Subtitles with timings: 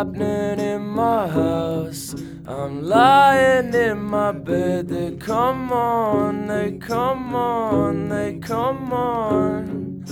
[0.00, 2.14] happening in my house.
[2.46, 4.88] I'm lying in my bed.
[4.88, 10.02] They come on, they come on, they come on.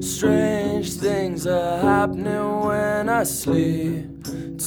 [0.00, 4.06] Strange things are happening when I sleep.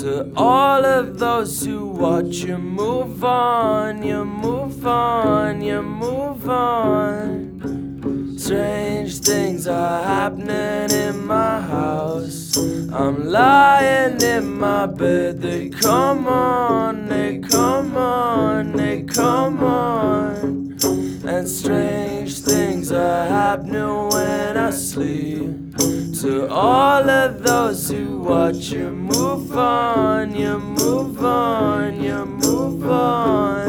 [0.01, 8.35] To all of those who watch you move on, you move on, you move on.
[8.37, 9.36] Strange things
[9.67, 12.57] are happening in my house.
[12.57, 15.41] I'm lying in my bed.
[15.41, 20.77] They come on, they come on, they come on.
[21.25, 25.77] And strange things are happening when I sleep.
[26.21, 33.66] To all of those who watch you move on, you move on, you move on.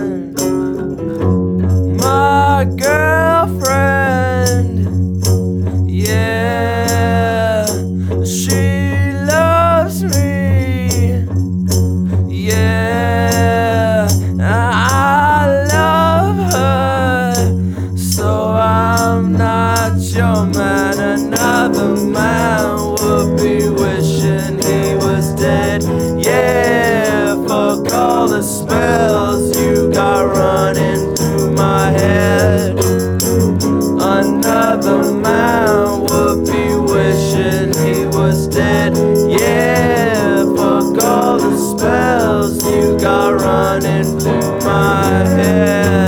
[42.38, 46.07] Spells you got running through my head.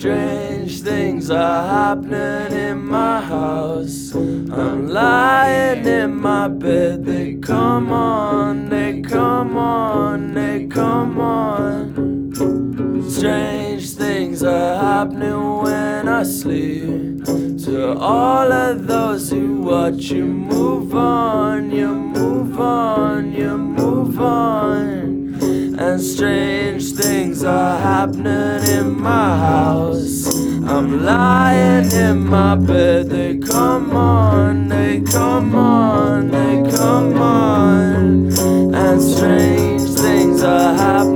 [0.00, 4.14] Strange things are happening in my house.
[4.14, 7.04] I'm lying in my bed.
[7.04, 12.32] They come on, they come on, they come on.
[13.10, 17.22] Strange things are happening when I sleep.
[17.66, 23.69] To all of those who watch you move on, you move on, you move on.
[25.90, 30.32] And strange things are happening in my house.
[30.64, 33.10] I'm lying in my bed.
[33.10, 38.32] They come on, they come on, they come on.
[38.72, 41.09] And strange things are happening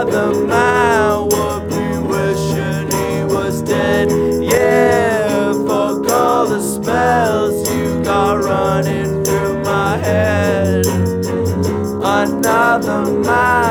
[0.00, 4.08] Another man would be wishing he was dead,
[4.40, 5.52] yeah.
[5.66, 10.86] Fuck all the spells you got running through my head.
[10.86, 13.67] Another man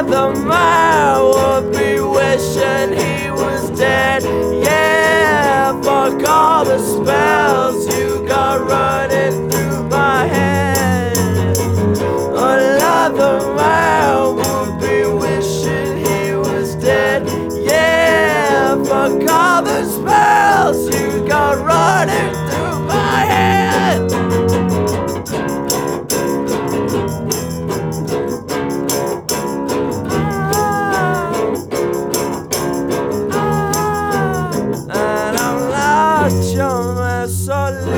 [0.00, 4.22] another man would be wishing he was dead.
[4.64, 7.99] Yeah, fuck all the spells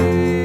[0.03, 0.42] Amen.